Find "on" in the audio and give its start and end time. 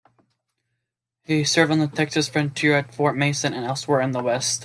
1.71-1.77